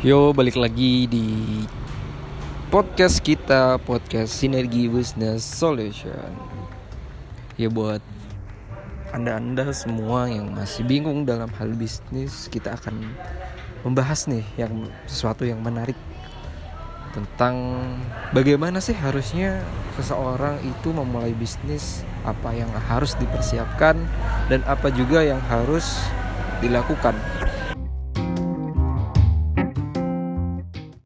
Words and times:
Yo, 0.00 0.32
balik 0.32 0.56
lagi 0.56 1.04
di 1.04 1.28
podcast 2.72 3.20
kita, 3.20 3.76
podcast 3.84 4.32
Sinergi 4.32 4.88
Business 4.88 5.44
Solution. 5.44 6.32
Ya 7.60 7.68
buat 7.68 8.00
anda-anda 9.12 9.68
semua 9.76 10.24
yang 10.24 10.56
masih 10.56 10.88
bingung 10.88 11.28
dalam 11.28 11.52
hal 11.52 11.76
bisnis, 11.76 12.48
kita 12.48 12.80
akan 12.80 13.12
membahas 13.84 14.24
nih 14.24 14.40
yang 14.56 14.88
sesuatu 15.04 15.44
yang 15.44 15.60
menarik 15.60 16.00
tentang 17.12 17.84
bagaimana 18.32 18.80
sih 18.80 18.96
harusnya 18.96 19.60
seseorang 20.00 20.64
itu 20.64 20.96
memulai 20.96 21.36
bisnis, 21.36 22.08
apa 22.24 22.56
yang 22.56 22.72
harus 22.88 23.12
dipersiapkan 23.20 24.00
dan 24.48 24.64
apa 24.64 24.88
juga 24.96 25.20
yang 25.20 25.44
harus 25.44 26.00
dilakukan 26.64 27.12